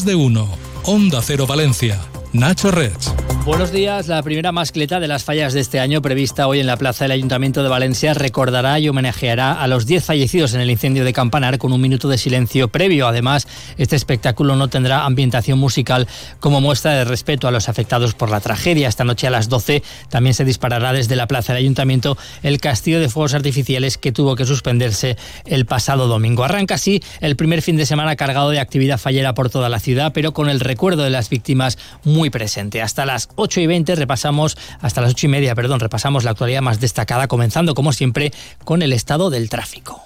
más 0.00 0.04
de 0.04 0.14
uno. 0.14 0.48
Onda 0.84 1.20
Cero 1.22 1.46
Valencia. 1.46 2.00
Nacho 2.32 2.70
Reds. 2.70 3.29
Buenos 3.50 3.72
días. 3.72 4.06
La 4.06 4.22
primera 4.22 4.52
mascleta 4.52 5.00
de 5.00 5.08
las 5.08 5.24
fallas 5.24 5.52
de 5.52 5.60
este 5.60 5.80
año, 5.80 6.00
prevista 6.00 6.46
hoy 6.46 6.60
en 6.60 6.68
la 6.68 6.76
plaza 6.76 7.04
del 7.04 7.10
Ayuntamiento 7.10 7.64
de 7.64 7.68
Valencia, 7.68 8.14
recordará 8.14 8.78
y 8.78 8.88
homenajeará 8.88 9.60
a 9.60 9.66
los 9.66 9.86
10 9.86 10.04
fallecidos 10.04 10.54
en 10.54 10.60
el 10.60 10.70
incendio 10.70 11.04
de 11.04 11.12
Campanar 11.12 11.58
con 11.58 11.72
un 11.72 11.80
minuto 11.80 12.08
de 12.08 12.16
silencio 12.16 12.68
previo. 12.68 13.08
Además, 13.08 13.48
este 13.76 13.96
espectáculo 13.96 14.54
no 14.54 14.68
tendrá 14.68 15.04
ambientación 15.04 15.58
musical 15.58 16.06
como 16.38 16.60
muestra 16.60 16.92
de 16.92 17.04
respeto 17.04 17.48
a 17.48 17.50
los 17.50 17.68
afectados 17.68 18.14
por 18.14 18.30
la 18.30 18.38
tragedia. 18.38 18.86
Esta 18.86 19.02
noche 19.02 19.26
a 19.26 19.30
las 19.30 19.48
12 19.48 19.82
también 20.08 20.34
se 20.34 20.44
disparará 20.44 20.92
desde 20.92 21.16
la 21.16 21.26
plaza 21.26 21.52
del 21.52 21.64
Ayuntamiento 21.64 22.16
el 22.44 22.60
castillo 22.60 23.00
de 23.00 23.08
fuegos 23.08 23.34
artificiales 23.34 23.98
que 23.98 24.12
tuvo 24.12 24.36
que 24.36 24.46
suspenderse 24.46 25.16
el 25.44 25.66
pasado 25.66 26.06
domingo. 26.06 26.44
Arranca 26.44 26.76
así 26.76 27.02
el 27.20 27.34
primer 27.34 27.62
fin 27.62 27.76
de 27.76 27.84
semana 27.84 28.14
cargado 28.14 28.50
de 28.50 28.60
actividad 28.60 28.96
fallera 28.96 29.34
por 29.34 29.50
toda 29.50 29.68
la 29.68 29.80
ciudad, 29.80 30.12
pero 30.14 30.32
con 30.32 30.48
el 30.48 30.60
recuerdo 30.60 31.02
de 31.02 31.10
las 31.10 31.28
víctimas 31.28 31.78
muy 32.04 32.30
presente. 32.30 32.80
Hasta 32.80 33.04
las 33.04 33.28
8 33.40 33.60
y 33.60 33.66
20 33.66 33.94
repasamos, 33.94 34.56
hasta 34.80 35.00
las 35.00 35.12
8 35.12 35.26
y 35.26 35.28
media, 35.30 35.54
perdón, 35.54 35.80
repasamos 35.80 36.24
la 36.24 36.32
actualidad 36.32 36.60
más 36.62 36.80
destacada, 36.80 37.26
comenzando 37.26 37.74
como 37.74 37.92
siempre 37.92 38.32
con 38.64 38.82
el 38.82 38.92
estado 38.92 39.30
del 39.30 39.48
tráfico. 39.48 40.02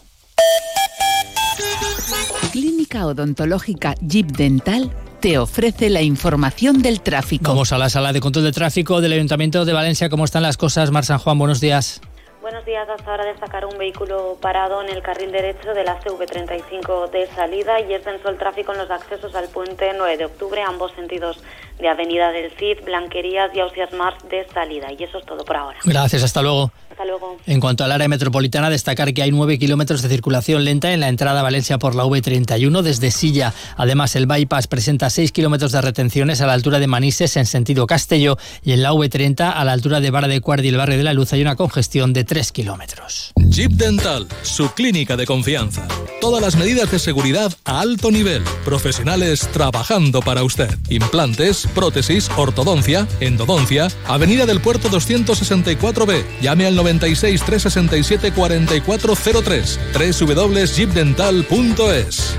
Clínica 2.52 3.06
Odontológica 3.06 3.94
Jeep 4.00 4.26
Dental 4.26 4.92
te 5.20 5.38
ofrece 5.38 5.90
la 5.90 6.02
información 6.02 6.82
del 6.82 7.00
tráfico. 7.00 7.48
Vamos 7.48 7.72
a 7.72 7.78
la 7.78 7.88
sala 7.88 8.12
de 8.12 8.20
control 8.20 8.44
de 8.44 8.52
tráfico 8.52 9.00
del 9.00 9.12
Ayuntamiento 9.14 9.64
de 9.64 9.72
Valencia. 9.72 10.08
¿Cómo 10.08 10.24
están 10.24 10.42
las 10.42 10.56
cosas? 10.56 10.90
Mar 10.90 11.04
San 11.04 11.18
Juan, 11.18 11.38
buenos 11.38 11.60
días. 11.60 12.00
Buenos 12.44 12.66
días. 12.66 12.86
Hasta 12.86 13.10
ahora 13.10 13.24
destacar 13.24 13.64
un 13.64 13.78
vehículo 13.78 14.36
parado 14.38 14.82
en 14.82 14.90
el 14.90 15.00
carril 15.00 15.32
derecho 15.32 15.72
de 15.72 15.82
la 15.82 15.98
CV35 15.98 17.08
de 17.08 17.26
salida 17.28 17.80
y 17.80 17.94
es 17.94 18.04
denso 18.04 18.28
el 18.28 18.36
tráfico 18.36 18.72
en 18.72 18.78
los 18.80 18.90
accesos 18.90 19.34
al 19.34 19.48
puente 19.48 19.90
9 19.96 20.18
de 20.18 20.26
octubre, 20.26 20.60
ambos 20.60 20.92
sentidos 20.92 21.42
de 21.78 21.88
Avenida 21.88 22.30
del 22.30 22.50
Cid, 22.52 22.84
Blanquerías 22.84 23.50
y 23.54 23.60
Ausias 23.60 23.92
Mars 23.92 24.16
de 24.30 24.46
salida. 24.52 24.88
Y 24.92 25.02
eso 25.02 25.18
es 25.18 25.26
todo 25.26 25.44
por 25.44 25.56
ahora. 25.56 25.78
Gracias, 25.84 26.22
hasta 26.22 26.42
luego. 26.42 26.72
Hasta 26.90 27.04
luego. 27.04 27.38
En 27.46 27.60
cuanto 27.60 27.82
al 27.82 27.90
área 27.90 28.06
metropolitana, 28.06 28.70
destacar 28.70 29.12
que 29.12 29.22
hay 29.22 29.32
9 29.32 29.58
kilómetros 29.58 30.00
de 30.02 30.08
circulación 30.08 30.64
lenta 30.64 30.92
en 30.92 31.00
la 31.00 31.08
entrada 31.08 31.40
a 31.40 31.42
Valencia 31.42 31.76
por 31.76 31.96
la 31.96 32.04
V31 32.04 32.82
desde 32.82 33.10
Silla. 33.10 33.52
Además, 33.76 34.14
el 34.14 34.26
bypass 34.26 34.68
presenta 34.68 35.10
6 35.10 35.32
kilómetros 35.32 35.72
de 35.72 35.80
retenciones 35.80 36.40
a 36.40 36.46
la 36.46 36.52
altura 36.52 36.78
de 36.78 36.86
Manises 36.86 37.36
en 37.36 37.46
sentido 37.46 37.86
Castello 37.88 38.38
y 38.62 38.72
en 38.72 38.82
la 38.82 38.92
V30 38.92 39.52
a 39.54 39.64
la 39.64 39.72
altura 39.72 40.00
de 40.00 40.10
Vara 40.10 40.28
de 40.28 40.40
Cuardi 40.40 40.64
y 40.64 40.68
el 40.68 40.76
barrio 40.76 40.96
de 40.96 41.04
la 41.04 41.14
Luz 41.14 41.32
hay 41.32 41.42
una 41.42 41.56
congestión 41.56 42.12
de 42.12 42.24
3 42.24 42.52
kilómetros. 42.52 43.32
Jeep 43.36 43.72
Dental, 43.72 44.26
su 44.42 44.70
clínica 44.72 45.16
de 45.16 45.26
confianza. 45.26 45.86
Todas 46.20 46.40
las 46.40 46.56
medidas 46.56 46.90
de 46.90 46.98
seguridad 46.98 47.52
a 47.64 47.80
alto 47.80 48.10
nivel. 48.10 48.42
Profesionales 48.64 49.48
trabajando 49.52 50.20
para 50.20 50.42
usted. 50.42 50.70
Implantes, 50.88 51.63
prótesis, 51.66 52.30
ortodoncia, 52.36 53.06
endodoncia. 53.20 53.88
Avenida 54.06 54.46
del 54.46 54.60
Puerto 54.60 54.88
264B. 54.88 56.24
Llame 56.40 56.66
al 56.66 56.74
96 56.74 57.42
367 57.42 58.32
4403. 58.32 59.78
www.jeepdental.es. 59.92 62.38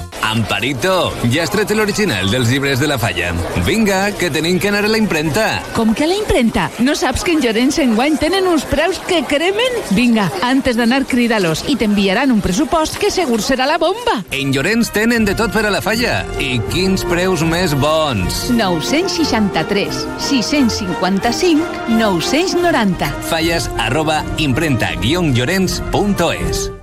Amparito, 0.21 1.11
ja 1.33 1.43
has 1.43 1.51
tret 1.53 1.71
l'original 1.75 2.29
dels 2.31 2.49
llibres 2.51 2.79
de 2.79 2.87
la 2.87 2.97
falla. 3.01 3.31
Vinga, 3.65 4.11
que 4.17 4.29
tenim 4.31 4.59
que 4.59 4.67
anar 4.69 4.85
a 4.85 4.89
la 4.91 4.97
imprenta. 5.01 5.61
Com 5.75 5.93
que 5.93 6.03
a 6.05 6.07
la 6.07 6.15
imprenta? 6.15 6.69
No 6.79 6.95
saps 6.95 7.23
que 7.23 7.31
en 7.35 7.41
Llorenç 7.43 7.79
enguany 7.83 8.17
tenen 8.21 8.47
uns 8.47 8.63
preus 8.69 8.99
que 9.07 9.23
cremen? 9.27 9.71
Vinga, 9.97 10.29
antes 10.41 10.77
d'anar 10.79 11.05
crida-los 11.09 11.63
i 11.71 11.75
t'enviaran 11.79 12.31
un 12.31 12.41
pressupost 12.41 12.97
que 13.01 13.11
segur 13.11 13.41
serà 13.43 13.65
la 13.69 13.77
bomba. 13.81 14.23
En 14.31 14.51
Llorenç 14.53 14.91
tenen 14.95 15.25
de 15.25 15.35
tot 15.37 15.51
per 15.53 15.65
a 15.67 15.71
la 15.73 15.81
falla. 15.83 16.25
I 16.39 16.59
quins 16.71 17.03
preus 17.09 17.41
més 17.43 17.73
bons. 17.77 18.47
963 18.55 20.05
655 20.27 21.61
990 21.97 23.11
Falles 23.31 23.69
arroba 23.77 24.23
imprenta-llorenç.es 24.37 26.80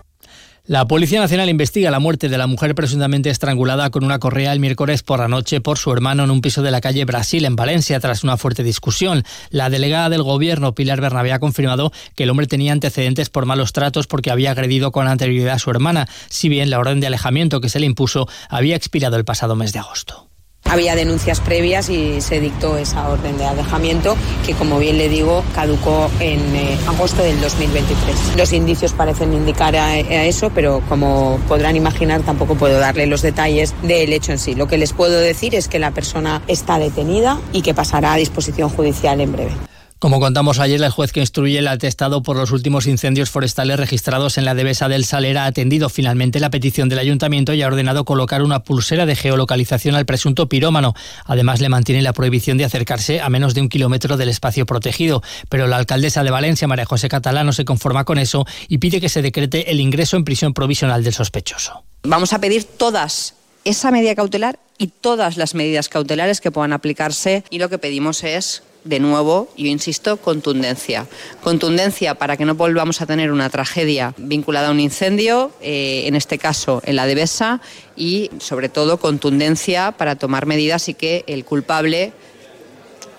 La 0.69 0.87
Policía 0.87 1.19
Nacional 1.19 1.49
investiga 1.49 1.91
la 1.91 1.99
muerte 1.99 2.29
de 2.29 2.37
la 2.37 2.47
mujer 2.47 2.75
presuntamente 2.75 3.31
estrangulada 3.31 3.89
con 3.89 4.05
una 4.05 4.19
correa 4.19 4.53
el 4.53 4.61
miércoles 4.61 5.03
por 5.03 5.19
la 5.19 5.27
noche 5.27 5.63
por 5.63 5.79
su 5.79 5.91
hermano 5.91 6.25
en 6.25 6.31
un 6.31 6.43
piso 6.43 6.61
de 6.61 6.71
la 6.71 6.83
calle 6.83 7.07
Brasil, 7.07 7.47
en 7.47 7.57
Valencia, 7.57 7.99
tras 8.01 8.23
una 8.23 8.37
fuerte 8.37 8.63
discusión. 8.63 9.25
La 9.49 9.71
delegada 9.71 10.11
del 10.11 10.23
gobierno, 10.23 10.75
Pilar 10.75 11.01
Bernabé, 11.01 11.33
ha 11.33 11.39
confirmado 11.39 11.91
que 12.15 12.25
el 12.25 12.31
hombre 12.31 12.47
tenía 12.47 12.73
antecedentes 12.73 13.31
por 13.31 13.47
malos 13.47 13.73
tratos 13.73 14.07
porque 14.07 14.31
había 14.31 14.51
agredido 14.51 14.93
con 14.93 15.09
anterioridad 15.09 15.55
a 15.55 15.59
su 15.59 15.71
hermana, 15.71 16.07
si 16.29 16.51
bien 16.51 16.69
la 16.69 16.79
orden 16.79 17.01
de 17.01 17.07
alejamiento 17.07 17.63
que 17.63 17.71
se 17.71 17.81
le 17.81 17.87
impuso 17.87 18.29
había 18.51 18.77
expirado 18.77 19.17
el 19.17 19.25
pasado 19.25 19.57
mes 19.57 19.73
de 19.73 19.79
agosto. 19.79 20.28
Había 20.69 20.95
denuncias 20.95 21.41
previas 21.41 21.89
y 21.89 22.21
se 22.21 22.41
dictó 22.41 22.77
esa 22.77 23.09
orden 23.09 23.39
de 23.39 23.47
alejamiento 23.47 24.17
que, 24.45 24.55
como 24.55 24.79
bien 24.79 24.99
le 24.99 25.09
digo, 25.09 25.43
caducó 25.55 26.11
en 26.21 26.41
eh, 26.55 26.79
agosto 26.87 27.23
del 27.23 27.41
2023. 27.41 28.37
Los 28.37 28.53
indicios 28.53 28.93
parecen 28.93 29.33
indicar 29.33 29.77
a, 29.77 29.87
a, 29.87 30.25
eso, 30.25 30.51
pero 30.55 30.83
como 30.89 31.39
podrán 31.49 31.77
imaginar 31.77 32.23
tampoco 32.23 32.55
puedo 32.55 32.79
darle 32.79 33.07
los 33.07 33.23
detalles 33.23 33.75
del 33.83 34.13
hecho 34.13 34.33
en 34.33 34.39
sí. 34.39 34.55
Lo 34.55 34.67
que 34.69 34.79
les 34.79 34.93
puedo 34.93 35.19
decir 35.19 35.55
es 35.55 35.69
que 35.69 35.79
la 35.79 35.91
persona 35.91 36.43
está 36.49 36.79
detenida 36.79 37.39
y 37.53 37.63
que 37.63 37.75
pasará 37.75 38.13
a 38.13 38.17
disposición 38.17 38.69
judicial 38.69 39.21
en 39.21 39.33
breve. 39.33 39.68
Como 39.99 40.21
contamos 40.21 40.61
ayer, 40.61 40.81
el 40.81 40.91
juez 40.91 41.11
que 41.11 41.19
instruye 41.19 41.59
el 41.59 41.67
atestado 41.67 42.23
por 42.23 42.37
los 42.37 42.53
últimos 42.53 42.87
incendios 42.87 43.31
forestales 43.31 43.79
registrados 43.79 44.39
en 44.39 44.45
la 44.45 44.55
Devesa 44.55 44.89
del 44.89 45.05
Saler 45.05 45.37
ha 45.39 45.47
atendido 45.47 45.89
finalmente 45.89 46.39
la 46.39 46.51
petición 46.51 46.89
del 46.89 47.01
ayuntamiento 47.01 47.53
y 47.53 47.63
ha 47.63 47.67
ordenado 47.67 48.05
colocar 48.05 48.45
una 48.45 48.63
pulsera 48.63 49.07
de 49.07 49.17
geolocalización 49.17 49.97
al 49.97 50.07
presunto 50.07 50.49
pirómano. 50.49 50.95
Además, 51.25 51.61
le 51.61 51.69
mantiene 51.69 52.01
la 52.03 52.13
prohibición 52.13 52.59
de 52.59 52.65
acercarse 52.65 53.21
a 53.21 53.29
menos 53.29 53.55
de 53.55 53.61
un 53.61 53.69
kilómetro 53.69 54.17
del 54.17 54.29
espacio 54.29 54.67
protegido. 54.67 55.21
Pero 55.49 55.67
la 55.67 55.79
alcaldesa 55.79 56.23
de 56.23 56.31
Valencia, 56.31 56.69
María 56.69 56.85
José 56.85 57.09
Catalá, 57.09 57.43
no 57.43 57.53
se 57.53 57.65
conforma 57.65 58.05
con 58.05 58.19
eso 58.19 58.47
y 58.69 58.79
pide 58.79 59.01
que 59.01 59.09
se 59.09 59.21
decrete 59.21 59.73
el 59.73 59.81
ingreso 59.81 60.17
en 60.17 60.23
prisión 60.23 60.55
provisional 60.55 61.03
del 61.03 61.13
sospechoso. 61.13 61.83
Vamos 62.05 62.33
a 62.33 62.41
pedir 62.41 62.63
todas 62.63 63.35
esa 63.65 63.91
medida 63.91 64.15
cautelar 64.15 64.61
y 64.79 64.87
todas 64.87 65.37
las 65.37 65.57
medidas 65.57 65.89
cautelares 65.89 66.41
que 66.41 66.53
puedan 66.53 66.73
aplicarse 66.73 67.43
y 67.51 67.59
lo 67.59 67.69
que 67.69 67.79
pedimos 67.79 68.23
es 68.23 68.63
de 68.89 69.01
nuevo, 69.01 69.49
yo 69.57 69.67
insisto, 69.67 70.17
contundencia. 70.17 71.07
Contundencia 71.43 72.15
para 72.15 72.37
que 72.37 72.45
no 72.45 72.55
volvamos 72.55 73.01
a 73.01 73.07
tener 73.07 73.31
una 73.31 73.51
tragedia 73.51 74.15
vinculada 74.17 74.69
a 74.69 74.71
un 74.71 74.81
incendio, 74.81 75.53
eh, 75.61 76.05
en 76.07 76.15
este 76.15 76.39
caso 76.39 76.81
en 76.85 76.97
la 76.97 77.07
Devesa, 77.07 77.61
y 77.97 78.31
sobre 78.39 78.69
todo 78.69 78.99
contundencia 78.99 79.93
para 79.93 80.17
tomar 80.17 80.47
medidas 80.47 80.89
y 80.89 80.95
que 80.95 81.25
el 81.27 81.45
culpable 81.45 82.13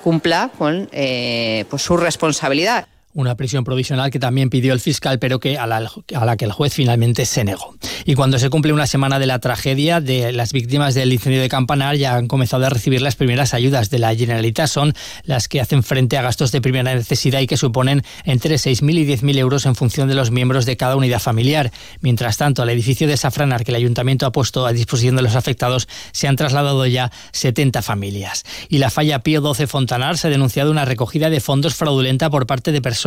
cumpla 0.04 0.52
con 0.58 0.90
eh, 0.92 1.66
pues 1.70 1.82
su 1.84 1.98
responsabilidad 1.98 2.88
una 3.14 3.36
prisión 3.36 3.64
provisional 3.64 4.12
que 4.12 4.20
también 4.20 4.50
pidió 4.52 4.72
el 4.72 4.80
fiscal, 4.80 5.18
pero 5.18 5.40
que 5.40 5.58
a 5.58 5.66
la, 5.66 5.90
a 6.16 6.26
la, 6.26 6.38
que 6.38 6.46
el 6.46 6.52
juez 6.52 6.74
finalmente 6.74 7.26
se 7.26 7.44
negó. 7.44 7.76
Y 8.06 8.14
cuando 8.14 8.38
se 8.38 8.50
cumple 8.50 8.72
una 8.72 8.86
semana 8.86 9.18
de 9.18 9.26
la 9.26 9.40
tragedia 9.40 10.00
de 10.00 10.32
las 10.32 10.54
víctimas 10.54 10.94
del 10.94 11.12
incendio 11.12 11.42
de 11.42 11.50
Campanar, 11.50 11.96
ya 11.96 12.16
han 12.16 12.28
comenzado 12.28 12.68
a 12.68 12.70
recibir 12.70 13.02
las 13.02 13.16
primeras 13.16 13.56
ayudas 13.56 13.90
de 13.90 13.98
la 13.98 14.16
Generalitat. 14.16 14.68
Son 14.68 14.94
las 15.24 15.48
que 15.48 15.60
hacen 15.60 15.82
frente 15.82 16.18
a 16.18 16.22
gastos 16.22 16.52
de 16.52 16.62
primera 16.62 16.94
necesidad 16.94 17.40
y 17.40 17.48
que 17.48 17.58
suponen 17.58 18.04
entre 18.26 18.56
6.000 18.56 19.00
y 19.00 19.08
10.000 19.08 19.38
euros 19.40 19.66
en 19.66 19.76
función 19.76 20.08
de 20.08 20.14
los 20.14 20.30
miembros 20.30 20.68
de 20.68 20.78
cada 20.78 20.96
unidad 20.96 21.20
familiar. 21.20 21.72
Mientras 22.02 22.38
tanto, 22.38 22.62
al 22.62 22.70
edificio 22.70 23.08
de 23.08 23.18
Safranar 23.18 23.64
que 23.64 23.72
el 23.72 23.78
ayuntamiento 23.78 24.28
ha 24.28 24.32
puesto 24.32 24.68
a 24.68 24.72
disposición 24.72 25.16
de 25.16 25.24
los 25.24 25.36
afectados 25.36 25.88
se 26.12 26.28
han 26.28 26.36
trasladado 26.36 26.86
ya 26.86 27.12
70 27.32 27.82
familias. 27.82 28.44
Y 28.70 28.78
la 28.78 28.92
falla 28.92 29.20
Pío 29.20 29.42
12 29.42 29.66
Fontanar 29.66 30.18
se 30.18 30.28
ha 30.28 30.30
denunciado 30.30 30.70
una 30.70 30.86
recogida 30.86 31.32
de 31.32 31.40
fondos 31.40 31.74
fraudulenta 31.74 32.30
por 32.30 32.46
parte 32.46 32.72
de 32.72 32.82
personas 32.82 32.99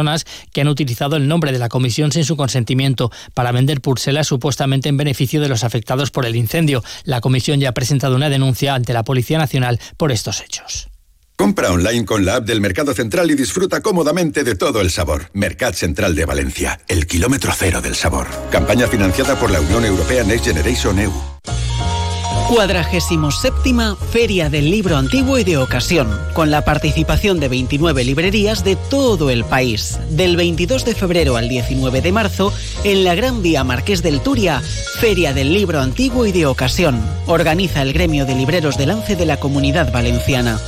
que 0.52 0.60
han 0.60 0.68
utilizado 0.68 1.16
el 1.16 1.28
nombre 1.28 1.52
de 1.52 1.58
la 1.58 1.68
comisión 1.68 2.12
sin 2.12 2.24
su 2.24 2.36
consentimiento 2.36 3.10
para 3.34 3.52
vender 3.52 3.80
pulseras 3.80 4.26
supuestamente 4.26 4.88
en 4.88 4.96
beneficio 4.96 5.40
de 5.40 5.48
los 5.48 5.64
afectados 5.64 6.10
por 6.10 6.26
el 6.26 6.36
incendio. 6.36 6.82
La 7.04 7.20
comisión 7.20 7.60
ya 7.60 7.70
ha 7.70 7.74
presentado 7.74 8.16
una 8.16 8.30
denuncia 8.30 8.74
ante 8.74 8.92
la 8.92 9.04
Policía 9.04 9.38
Nacional 9.38 9.80
por 9.96 10.12
estos 10.12 10.40
hechos. 10.40 10.88
Compra 11.36 11.72
online 11.72 12.04
con 12.04 12.24
la 12.24 12.36
app 12.36 12.44
del 12.44 12.60
Mercado 12.60 12.94
Central 12.94 13.30
y 13.30 13.34
disfruta 13.34 13.80
cómodamente 13.80 14.44
de 14.44 14.54
todo 14.54 14.80
el 14.80 14.90
sabor. 14.90 15.30
Mercat 15.32 15.74
Central 15.74 16.14
de 16.14 16.24
Valencia, 16.24 16.80
el 16.88 17.06
kilómetro 17.06 17.52
cero 17.56 17.80
del 17.80 17.96
sabor. 17.96 18.28
Campaña 18.50 18.86
financiada 18.86 19.38
por 19.40 19.50
la 19.50 19.60
Unión 19.60 19.84
Europea 19.84 20.22
Next 20.22 20.46
Generation 20.46 21.00
EU. 21.00 21.12
47 22.52 23.96
Feria 24.10 24.50
del 24.50 24.70
Libro 24.70 24.98
Antiguo 24.98 25.38
y 25.38 25.44
de 25.44 25.56
Ocasión, 25.56 26.10
con 26.34 26.50
la 26.50 26.66
participación 26.66 27.40
de 27.40 27.48
29 27.48 28.04
librerías 28.04 28.62
de 28.62 28.76
todo 28.76 29.30
el 29.30 29.42
país. 29.44 29.98
Del 30.10 30.36
22 30.36 30.84
de 30.84 30.94
febrero 30.94 31.36
al 31.36 31.48
19 31.48 32.02
de 32.02 32.12
marzo, 32.12 32.52
en 32.84 33.04
la 33.04 33.14
Gran 33.14 33.40
Vía 33.40 33.64
Marqués 33.64 34.02
del 34.02 34.20
Turia, 34.20 34.60
Feria 35.00 35.32
del 35.32 35.54
Libro 35.54 35.80
Antiguo 35.80 36.26
y 36.26 36.32
de 36.32 36.44
Ocasión. 36.44 37.00
Organiza 37.26 37.80
el 37.80 37.94
gremio 37.94 38.26
de 38.26 38.34
libreros 38.34 38.76
de 38.76 38.84
lance 38.84 39.16
de 39.16 39.24
la 39.24 39.38
Comunidad 39.38 39.90
Valenciana. 39.90 40.60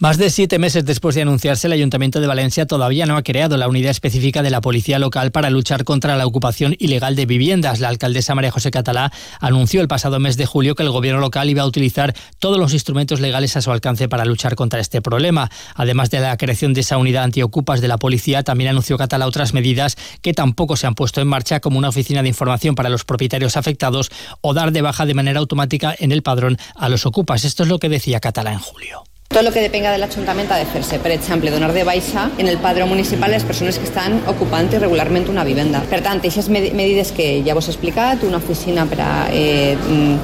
Más 0.00 0.16
de 0.16 0.30
siete 0.30 0.60
meses 0.60 0.84
después 0.84 1.16
de 1.16 1.22
anunciarse, 1.22 1.66
el 1.66 1.72
Ayuntamiento 1.72 2.20
de 2.20 2.28
Valencia 2.28 2.66
todavía 2.66 3.04
no 3.04 3.16
ha 3.16 3.24
creado 3.24 3.56
la 3.56 3.66
unidad 3.66 3.90
específica 3.90 4.44
de 4.44 4.50
la 4.50 4.60
Policía 4.60 5.00
Local 5.00 5.32
para 5.32 5.50
luchar 5.50 5.82
contra 5.82 6.16
la 6.16 6.24
ocupación 6.24 6.76
ilegal 6.78 7.16
de 7.16 7.26
viviendas. 7.26 7.80
La 7.80 7.88
alcaldesa 7.88 8.36
María 8.36 8.52
José 8.52 8.70
Catalá 8.70 9.10
anunció 9.40 9.80
el 9.80 9.88
pasado 9.88 10.20
mes 10.20 10.36
de 10.36 10.46
julio 10.46 10.76
que 10.76 10.84
el 10.84 10.90
gobierno 10.90 11.20
local 11.20 11.50
iba 11.50 11.62
a 11.62 11.66
utilizar 11.66 12.14
todos 12.38 12.58
los 12.58 12.74
instrumentos 12.74 13.18
legales 13.18 13.56
a 13.56 13.60
su 13.60 13.72
alcance 13.72 14.08
para 14.08 14.24
luchar 14.24 14.54
contra 14.54 14.78
este 14.78 15.02
problema. 15.02 15.50
Además 15.74 16.10
de 16.10 16.20
la 16.20 16.36
creación 16.36 16.74
de 16.74 16.82
esa 16.82 16.96
unidad 16.96 17.24
antiocupas 17.24 17.80
de 17.80 17.88
la 17.88 17.98
policía, 17.98 18.44
también 18.44 18.70
anunció 18.70 18.98
Catalá 18.98 19.26
otras 19.26 19.52
medidas 19.52 19.96
que 20.22 20.32
tampoco 20.32 20.76
se 20.76 20.86
han 20.86 20.94
puesto 20.94 21.20
en 21.20 21.26
marcha, 21.26 21.58
como 21.58 21.76
una 21.76 21.88
oficina 21.88 22.22
de 22.22 22.28
información 22.28 22.76
para 22.76 22.88
los 22.88 23.04
propietarios 23.04 23.56
afectados 23.56 24.12
o 24.42 24.54
dar 24.54 24.70
de 24.70 24.80
baja 24.80 25.06
de 25.06 25.14
manera 25.14 25.40
automática 25.40 25.92
en 25.98 26.12
el 26.12 26.22
padrón 26.22 26.56
a 26.76 26.88
los 26.88 27.04
ocupas. 27.04 27.44
Esto 27.44 27.64
es 27.64 27.68
lo 27.68 27.80
que 27.80 27.88
decía 27.88 28.20
Catalá 28.20 28.52
en 28.52 28.60
julio. 28.60 29.02
Tot 29.28 29.44
el 29.44 29.52
que 29.52 29.60
depenga 29.60 29.90
de 29.92 29.98
l'Ajuntament 30.00 30.48
ha 30.50 30.56
de 30.56 30.64
fer-se. 30.66 30.96
Per 31.04 31.10
exemple, 31.12 31.50
donar 31.52 31.68
de 31.76 31.82
baixa 31.84 32.24
en 32.40 32.48
el 32.48 32.56
padró 32.64 32.86
municipal 32.88 33.30
les 33.30 33.44
persones 33.44 33.76
que 33.78 33.84
estan 33.84 34.16
ocupant 34.26 34.70
irregularment 34.72 35.28
una 35.28 35.44
vivenda. 35.44 35.82
Per 35.90 36.00
tant, 36.02 36.18
aquestes 36.18 36.48
medides 36.48 37.12
que 37.12 37.26
ja 37.44 37.54
vos 37.54 37.68
he 37.68 37.74
explicat, 37.74 38.24
una 38.24 38.40
oficina 38.40 38.86
per 38.88 38.98
a 39.04 39.10
eh, 39.28 39.76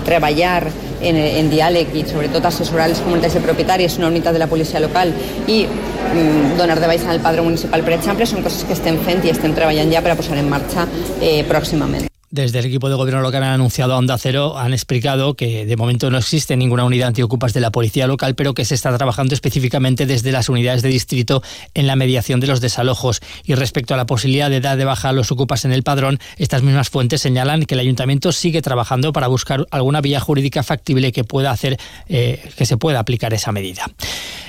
treballar 0.09 0.65
en, 0.65 1.21
en 1.21 1.53
diàleg 1.53 1.93
i 1.95 2.07
sobretot 2.09 2.49
assessorar 2.49 2.89
les 2.91 3.05
comunitats 3.05 3.37
de 3.37 3.45
propietaris, 3.45 4.01
una 4.01 4.09
unitat 4.09 4.35
de 4.35 4.41
la 4.41 4.49
policia 4.49 4.81
local 4.81 5.13
i 5.47 5.61
mm, 5.69 6.57
donar 6.57 6.81
de 6.81 6.89
baixa 6.89 7.11
en 7.11 7.19
el 7.19 7.23
padró 7.29 7.45
municipal, 7.45 7.85
per 7.85 7.99
exemple, 8.01 8.25
són 8.27 8.43
coses 8.43 8.65
que 8.65 8.73
estem 8.73 8.99
fent 9.05 9.21
i 9.29 9.37
estem 9.37 9.53
treballant 9.53 9.93
ja 9.93 10.01
per 10.01 10.17
a 10.17 10.19
posar 10.19 10.41
en 10.41 10.49
marxa 10.49 10.89
eh, 11.21 11.45
pròximament. 11.45 12.09
Desde 12.35 12.59
el 12.59 12.67
equipo 12.67 12.89
de 12.89 12.97
gobierno 12.97 13.23
local 13.23 13.45
han 13.45 13.53
anunciado 13.53 13.95
a 13.95 13.97
Onda 13.97 14.19
Cero, 14.19 14.59
han 14.59 14.73
explicado 14.73 15.35
que 15.35 15.67
de 15.67 15.77
momento 15.77 16.11
no 16.11 16.19
existe 16.19 16.57
ninguna 16.57 16.83
unidad 16.83 17.07
antiocupas 17.07 17.53
de 17.53 17.61
la 17.61 17.71
policía 17.71 18.09
local, 18.09 18.35
pero 18.35 18.55
que 18.55 18.65
se 18.65 18.75
está 18.75 18.99
trabajando 18.99 19.35
específicamente 19.35 20.05
desde 20.05 20.33
las 20.33 20.49
unidades 20.49 20.83
de 20.83 20.89
distrito 20.89 21.45
en 21.75 21.87
la 21.87 21.95
mediación 21.95 22.41
de 22.41 22.49
los 22.49 22.61
desalojos. 22.61 23.21
Y 23.45 23.55
respecto 23.55 23.95
a 23.95 23.97
la 23.97 24.07
posibilidad 24.07 24.51
de 24.51 24.61
dar 24.61 24.77
de 24.77 24.85
baja 24.85 25.11
a 25.11 25.13
los 25.13 25.31
ocupas 25.31 25.65
en 25.65 25.73
el 25.73 25.85
padrón, 25.85 26.19
estas 26.37 26.65
mismas 26.65 26.91
fuentes 26.91 27.21
señalan 27.21 27.67
que 27.67 27.75
el 27.75 27.81
ayuntamiento 27.81 28.33
sigue 28.33 28.63
trabajando 28.63 29.13
para 29.13 29.29
buscar 29.29 29.69
alguna 29.71 30.01
vía 30.01 30.19
jurídica 30.19 30.65
factible 30.65 31.13
que 31.13 31.23
pueda 31.23 31.53
hacer 31.53 31.79
eh, 32.09 32.51
que 32.57 32.67
se 32.67 32.77
pueda 32.77 32.99
aplicar 32.99 33.33
esa 33.33 33.53
medida. 33.53 33.87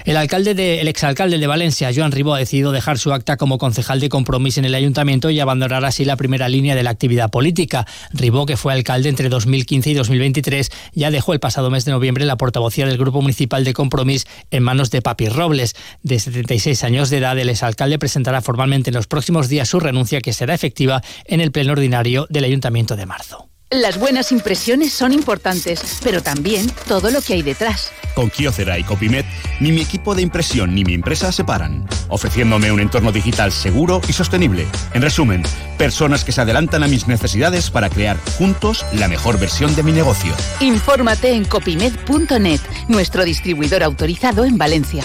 El 0.06 0.18
alcalde 0.18 0.54
de, 0.54 0.82
el 0.82 0.88
exalcalde 0.88 1.40
de 1.40 1.48
Valencia, 1.48 1.90
Joan 1.94 2.12
Ribó, 2.12 2.36
ha 2.36 2.40
decidido 2.40 2.72
dejar 2.72 3.00
su 3.00 3.12
acta 3.12 3.38
como 3.38 3.58
concejal 3.58 4.00
de 4.00 4.08
compromiso 4.08 4.60
en 4.60 4.66
el 4.66 4.76
ayuntamiento 4.76 5.32
y 5.32 5.40
abandonar 5.40 5.84
así 5.84 6.06
la 6.06 6.16
primera 6.16 6.48
línea 6.48 6.76
de 6.76 6.84
la 6.84 6.92
actividad 6.92 7.32
política. 7.32 7.75
Ribó, 8.12 8.46
que 8.46 8.58
fue 8.58 8.74
alcalde 8.74 9.10
entre 9.10 9.30
2015 9.30 9.90
y 9.90 9.94
2023, 9.96 10.72
ya 10.94 11.12
dejó 11.12 11.34
el 11.34 11.40
pasado 11.40 11.70
mes 11.70 11.84
de 11.86 11.92
noviembre 11.92 12.26
la 12.26 12.38
portavocía 12.38 12.86
del 12.86 12.98
Grupo 12.98 13.22
Municipal 13.22 13.64
de 13.64 13.74
Compromís 13.74 14.28
en 14.52 14.64
manos 14.64 14.92
de 14.92 15.02
Papi 15.02 15.30
Robles. 15.30 15.76
De 16.04 16.20
76 16.20 16.84
años 16.84 17.10
de 17.10 17.18
edad, 17.18 17.38
el 17.38 17.50
exalcalde 17.50 18.00
presentará 18.00 18.42
formalmente 18.42 18.92
en 18.92 18.96
los 18.96 19.08
próximos 19.08 19.50
días 19.50 19.68
su 19.68 19.80
renuncia, 19.80 20.22
que 20.22 20.34
será 20.34 20.54
efectiva 20.54 21.02
en 21.26 21.42
el 21.42 21.52
pleno 21.52 21.74
ordinario 21.74 22.28
del 22.30 22.46
ayuntamiento 22.46 22.96
de 22.96 23.06
marzo. 23.06 23.55
Las 23.82 24.00
buenas 24.00 24.32
impresiones 24.32 24.94
son 24.94 25.12
importantes, 25.12 26.00
pero 26.02 26.24
también 26.24 26.66
todo 26.88 27.12
lo 27.12 27.22
que 27.22 27.34
hay 27.34 27.42
detrás. 27.42 27.92
Con 28.16 28.30
Kiocera 28.30 28.80
y 28.80 28.86
Copimet, 28.86 29.26
ni 29.60 29.74
mi 29.74 29.82
equipo 29.82 30.16
de 30.16 30.22
impresión 30.22 30.74
ni 30.74 30.86
mi 30.86 30.94
empresa 30.94 31.34
se 31.34 31.44
paran, 31.44 31.86
ofreciéndome 32.08 32.72
un 32.72 32.80
entorno 32.80 33.12
digital 33.12 33.52
seguro 33.52 34.00
y 34.08 34.14
sostenible. 34.14 34.66
En 34.94 35.02
resumen, 35.02 35.44
personas 35.78 36.24
que 36.24 36.32
se 36.32 36.40
adelantan 36.40 36.84
a 36.84 36.88
mis 36.88 37.08
necesidades 37.08 37.70
para 37.70 37.90
crear 37.90 38.18
juntos 38.38 38.86
la 38.94 39.10
mejor 39.10 39.38
versión 39.38 39.76
de 39.76 39.84
mi 39.84 39.92
negocio. 39.92 40.32
Infórmate 40.62 41.34
en 41.34 41.44
copimet.net, 41.44 42.62
nuestro 42.88 43.26
distribuidor 43.26 43.84
autorizado 43.84 44.46
en 44.46 44.58
Valencia. 44.58 45.04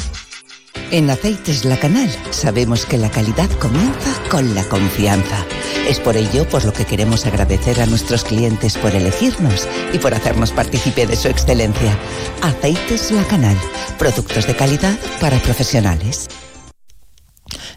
En 0.93 1.09
Aceites 1.09 1.65
La 1.65 1.79
Canal 1.79 2.11
sabemos 2.31 2.85
que 2.85 2.99
la 2.99 3.11
calidad 3.11 3.49
comienza 3.61 4.11
con 4.29 4.57
la 4.57 4.65
confianza. 4.65 5.47
Es 5.89 6.01
por 6.01 6.17
ello 6.17 6.49
por 6.49 6.65
lo 6.65 6.73
que 6.73 6.85
queremos 6.85 7.27
agradecer 7.27 7.81
a 7.81 7.87
nuestros 7.87 8.25
clientes 8.25 8.77
por 8.77 8.97
elegirnos 8.97 9.69
y 9.93 9.99
por 9.99 10.15
hacernos 10.15 10.51
partícipe 10.51 11.07
de 11.07 11.15
su 11.15 11.29
excelencia. 11.29 11.97
Aceites 12.43 13.13
La 13.13 13.25
Canal, 13.25 13.57
productos 13.99 14.49
de 14.49 14.57
calidad 14.57 14.99
para 15.21 15.39
profesionales. 15.39 16.29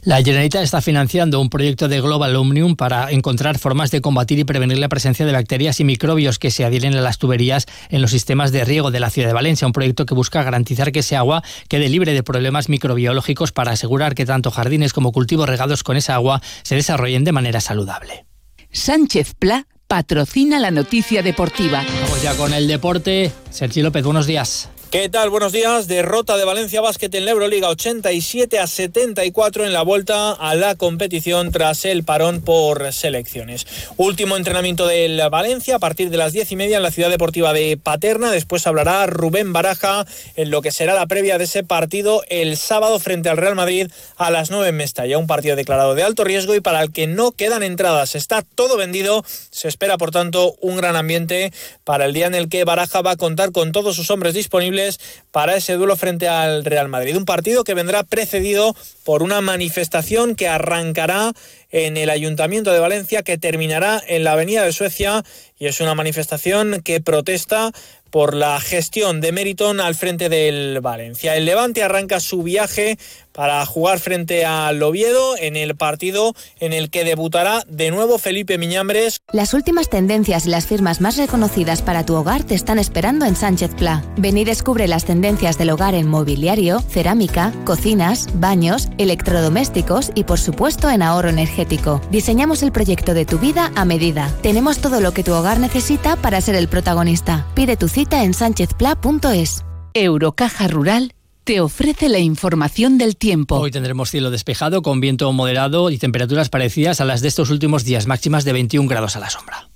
La 0.05 0.17
Generalitat 0.17 0.63
está 0.63 0.81
financiando 0.81 1.39
un 1.39 1.49
proyecto 1.49 1.87
de 1.87 2.01
Global 2.01 2.35
Omnium 2.35 2.75
para 2.75 3.09
encontrar 3.09 3.57
formas 3.57 3.89
de 3.89 4.01
combatir 4.01 4.37
y 4.37 4.43
prevenir 4.43 4.77
la 4.77 4.89
presencia 4.89 5.25
de 5.25 5.31
bacterias 5.31 5.79
y 5.79 5.85
microbios 5.85 6.39
que 6.39 6.51
se 6.51 6.65
adhieren 6.65 6.93
a 6.93 6.99
las 6.99 7.19
tuberías 7.19 7.67
en 7.87 8.01
los 8.01 8.11
sistemas 8.11 8.51
de 8.51 8.65
riego 8.65 8.91
de 8.91 8.99
la 8.99 9.09
ciudad 9.09 9.29
de 9.29 9.33
Valencia. 9.33 9.65
Un 9.65 9.71
proyecto 9.71 10.05
que 10.05 10.13
busca 10.13 10.43
garantizar 10.43 10.91
que 10.91 10.99
ese 10.99 11.15
agua 11.15 11.41
quede 11.69 11.87
libre 11.87 12.11
de 12.11 12.21
problemas 12.21 12.67
microbiológicos 12.67 13.53
para 13.53 13.71
asegurar 13.71 14.13
que 14.13 14.25
tanto 14.25 14.51
jardines 14.51 14.91
como 14.91 15.13
cultivos 15.13 15.47
regados 15.47 15.83
con 15.83 15.95
esa 15.95 16.15
agua 16.15 16.41
se 16.63 16.75
desarrollen 16.75 17.23
de 17.23 17.31
manera 17.31 17.61
saludable. 17.61 18.25
Sánchez 18.73 19.35
Pla 19.39 19.67
patrocina 19.87 20.59
la 20.59 20.71
noticia 20.71 21.23
deportiva. 21.23 21.81
Vamos 22.01 22.21
ya 22.21 22.35
con 22.35 22.53
el 22.53 22.67
deporte. 22.67 23.31
Sergio 23.51 23.83
López, 23.83 24.03
buenos 24.03 24.27
días. 24.27 24.69
¿Qué 24.93 25.09
tal? 25.09 25.31
Buenos 25.31 25.51
días. 25.51 25.87
Derrota 25.87 26.37
de 26.37 26.45
Valencia 26.45 26.79
Basket 26.79 27.09
en 27.13 27.25
la 27.25 27.31
Euroliga 27.31 27.67
87 27.67 28.59
a 28.59 28.67
74 28.67 29.65
en 29.65 29.73
la 29.73 29.81
vuelta 29.81 30.33
a 30.33 30.53
la 30.53 30.75
competición 30.75 31.51
tras 31.51 31.85
el 31.85 32.03
parón 32.03 32.41
por 32.41 32.93
selecciones. 32.93 33.65
Último 33.97 34.37
entrenamiento 34.37 34.85
del 34.85 35.19
Valencia 35.31 35.77
a 35.77 35.79
partir 35.79 36.11
de 36.11 36.17
las 36.17 36.31
10 36.31 36.51
y 36.51 36.55
media 36.57 36.77
en 36.77 36.83
la 36.83 36.91
ciudad 36.91 37.09
deportiva 37.09 37.53
de 37.53 37.75
Paterna. 37.75 38.29
Después 38.29 38.67
hablará 38.67 39.07
Rubén 39.07 39.51
Baraja 39.51 40.05
en 40.35 40.51
lo 40.51 40.61
que 40.61 40.71
será 40.71 40.93
la 40.93 41.07
previa 41.07 41.39
de 41.39 41.45
ese 41.45 41.63
partido 41.63 42.21
el 42.29 42.55
sábado 42.55 42.99
frente 42.99 43.29
al 43.29 43.37
Real 43.37 43.55
Madrid 43.55 43.87
a 44.15 44.29
las 44.29 44.51
9 44.51 44.69
en 44.69 44.77
Mestalla. 44.77 45.17
Un 45.17 45.25
partido 45.25 45.55
declarado 45.55 45.95
de 45.95 46.03
alto 46.03 46.23
riesgo 46.23 46.53
y 46.53 46.61
para 46.61 46.83
el 46.83 46.91
que 46.91 47.07
no 47.07 47.31
quedan 47.31 47.63
entradas. 47.63 48.13
Está 48.13 48.43
todo 48.43 48.77
vendido. 48.77 49.25
Se 49.49 49.67
espera, 49.67 49.97
por 49.97 50.11
tanto, 50.11 50.53
un 50.61 50.77
gran 50.77 50.95
ambiente 50.95 51.51
para 51.83 52.05
el 52.05 52.13
día 52.13 52.27
en 52.27 52.35
el 52.35 52.47
que 52.47 52.63
Baraja 52.63 53.01
va 53.01 53.13
a 53.13 53.17
contar 53.17 53.51
con 53.51 53.71
todos 53.71 53.95
sus 53.95 54.11
hombres 54.11 54.35
disponibles 54.35 54.82
para 55.31 55.55
ese 55.55 55.73
duelo 55.73 55.95
frente 55.95 56.27
al 56.27 56.65
Real 56.65 56.87
Madrid. 56.87 57.17
Un 57.17 57.25
partido 57.25 57.63
que 57.63 57.73
vendrá 57.73 58.03
precedido 58.03 58.75
por 59.03 59.23
una 59.23 59.41
manifestación 59.41 60.35
que 60.35 60.47
arrancará 60.47 61.33
en 61.73 61.97
el 61.97 62.09
Ayuntamiento 62.09 62.71
de 62.71 62.79
Valencia, 62.79 63.23
que 63.23 63.37
terminará 63.37 64.01
en 64.07 64.23
la 64.23 64.31
Avenida 64.31 64.63
de 64.63 64.71
Suecia 64.71 65.23
y 65.59 65.65
es 65.65 65.81
una 65.81 65.95
manifestación 65.95 66.81
que 66.83 67.01
protesta 67.01 67.71
por 68.13 68.35
la 68.35 68.59
gestión 68.59 69.21
de 69.21 69.31
Meriton 69.31 69.79
al 69.79 69.95
frente 69.95 70.29
del 70.29 70.81
Valencia. 70.81 71.35
El 71.35 71.45
Levante 71.45 71.81
arranca 71.81 72.19
su 72.19 72.43
viaje 72.43 72.99
para 73.31 73.65
jugar 73.65 73.99
frente 73.99 74.45
al 74.45 74.83
Oviedo 74.83 75.35
en 75.37 75.55
el 75.55 75.75
partido 75.75 76.35
en 76.59 76.73
el 76.73 76.91
que 76.91 77.05
debutará 77.05 77.63
de 77.67 77.89
nuevo 77.89 78.19
Felipe 78.19 78.59
Miñambres. 78.59 79.17
Las 79.31 79.55
últimas 79.55 79.89
tendencias 79.89 80.45
y 80.45 80.49
las 80.49 80.67
firmas 80.67 81.01
más 81.01 81.17
reconocidas 81.17 81.81
para 81.81 82.05
tu 82.05 82.13
hogar 82.13 82.43
te 82.43 82.53
están 82.53 82.77
esperando 82.77 83.25
en 83.25 83.35
Sánchez 83.35 83.71
Pla. 83.75 84.05
Ven 84.17 84.37
y 84.37 84.45
descubre 84.45 84.87
las 84.87 85.05
tendencias 85.05 85.57
del 85.57 85.71
hogar 85.71 85.95
en 85.95 86.07
mobiliario, 86.07 86.81
cerámica, 86.81 87.51
cocinas, 87.65 88.27
baños, 88.35 88.89
electrodomésticos 88.99 90.11
y 90.13 90.25
por 90.25 90.39
supuesto 90.39 90.91
en 90.91 91.01
ahorro 91.01 91.31
energético. 91.63 92.01
Diseñamos 92.11 92.63
el 92.63 92.71
proyecto 92.71 93.13
de 93.13 93.25
tu 93.25 93.39
vida 93.39 93.71
a 93.75 93.85
medida. 93.85 94.33
Tenemos 94.41 94.79
todo 94.79 95.01
lo 95.01 95.13
que 95.13 95.23
tu 95.23 95.33
hogar 95.33 95.59
necesita 95.59 96.15
para 96.15 96.41
ser 96.41 96.55
el 96.55 96.67
protagonista. 96.67 97.47
Pide 97.55 97.77
tu 97.77 97.87
cita 97.87 98.23
en 98.23 98.33
sánchezpla.es. 98.33 99.63
Eurocaja 99.93 100.67
Rural 100.67 101.13
te 101.43 101.59
ofrece 101.59 102.07
la 102.07 102.19
información 102.19 102.97
del 102.97 103.17
tiempo. 103.17 103.57
Hoy 103.57 103.71
tendremos 103.71 104.09
cielo 104.09 104.31
despejado 104.31 104.81
con 104.81 105.01
viento 105.01 105.31
moderado 105.33 105.89
y 105.89 105.97
temperaturas 105.97 106.49
parecidas 106.49 107.01
a 107.01 107.05
las 107.05 107.21
de 107.21 107.27
estos 107.27 107.49
últimos 107.49 107.83
días, 107.83 108.07
máximas 108.07 108.45
de 108.45 108.53
21 108.53 108.87
grados 108.87 109.17
a 109.17 109.19
la 109.19 109.29
sombra. 109.29 109.67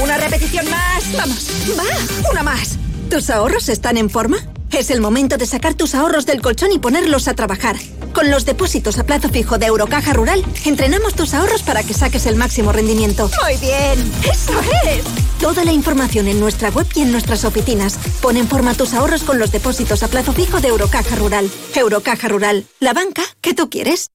Una 0.00 0.16
repetición 0.16 0.70
más. 0.70 1.12
Vamos, 1.16 1.50
va, 1.76 2.30
una 2.30 2.42
más. 2.44 2.78
¿Tus 3.10 3.30
ahorros 3.30 3.70
están 3.70 3.96
en 3.96 4.10
forma? 4.10 4.36
Es 4.70 4.90
el 4.90 5.00
momento 5.00 5.38
de 5.38 5.46
sacar 5.46 5.72
tus 5.74 5.94
ahorros 5.94 6.26
del 6.26 6.42
colchón 6.42 6.72
y 6.72 6.78
ponerlos 6.78 7.26
a 7.26 7.34
trabajar. 7.34 7.76
Con 8.12 8.30
los 8.30 8.44
depósitos 8.44 8.98
a 8.98 9.06
plazo 9.06 9.30
fijo 9.30 9.56
de 9.56 9.66
Eurocaja 9.66 10.12
Rural, 10.12 10.44
entrenamos 10.66 11.14
tus 11.14 11.32
ahorros 11.32 11.62
para 11.62 11.82
que 11.82 11.94
saques 11.94 12.26
el 12.26 12.36
máximo 12.36 12.70
rendimiento. 12.70 13.30
Muy 13.44 13.56
bien, 13.56 14.12
eso 14.30 14.52
es. 14.84 15.04
Toda 15.40 15.64
la 15.64 15.72
información 15.72 16.28
en 16.28 16.38
nuestra 16.38 16.68
web 16.68 16.86
y 16.94 17.00
en 17.00 17.12
nuestras 17.12 17.46
oficinas. 17.46 17.98
Pon 18.20 18.36
en 18.36 18.46
forma 18.46 18.74
tus 18.74 18.92
ahorros 18.92 19.24
con 19.24 19.38
los 19.38 19.52
depósitos 19.52 20.02
a 20.02 20.08
plazo 20.08 20.32
fijo 20.34 20.60
de 20.60 20.68
Eurocaja 20.68 21.16
Rural. 21.16 21.50
Eurocaja 21.74 22.28
Rural, 22.28 22.66
la 22.78 22.92
banca 22.92 23.22
que 23.40 23.54
tú 23.54 23.70
quieres. 23.70 24.10